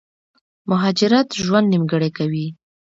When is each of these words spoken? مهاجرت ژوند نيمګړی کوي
مهاجرت 0.69 1.27
ژوند 1.43 1.67
نيمګړی 1.73 2.09
کوي 2.17 2.47